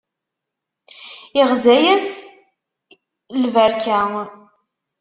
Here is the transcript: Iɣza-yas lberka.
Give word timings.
Iɣza-yas 1.39 2.09
lberka. 3.41 3.99